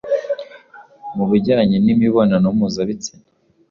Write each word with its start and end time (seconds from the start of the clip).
mu 1.15 1.23
bujyanye 1.29 1.77
n’imibonano 1.79 2.47
mpuzabitsina 2.57 3.23